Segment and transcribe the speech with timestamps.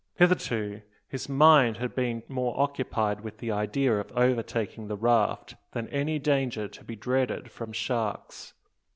[0.15, 5.87] Hitherto his mind had been more occupied with the idea of overtaking the raft, than
[5.89, 8.55] any danger to be dreaded from sharks.